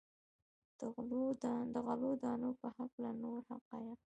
[1.73, 3.99] د غلو دانو په هکله نور حقایق.